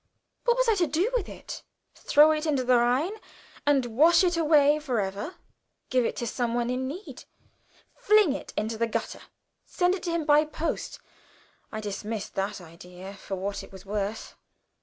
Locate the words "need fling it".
6.87-8.51